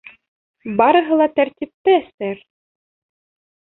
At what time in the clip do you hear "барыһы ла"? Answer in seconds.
0.79-1.29